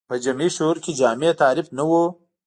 [0.09, 1.91] په جمعي شعور کې جامع تعریف نه و